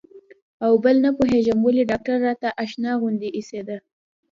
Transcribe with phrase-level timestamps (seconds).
[0.65, 3.77] او بل نه پوهېږم ولې ډاکتر راته اشنا غوندې اېسېده.